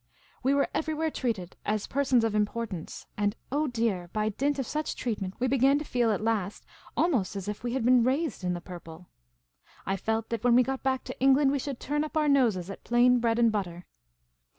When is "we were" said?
0.41-0.67